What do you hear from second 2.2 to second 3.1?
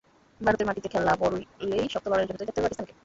জন্য তৈরি থাকতে হবে পাকিস্তানকে।